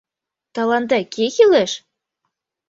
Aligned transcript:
—Тыланда 0.53 0.99
кӧ 1.13 1.25
кӱлеш? 1.35 1.71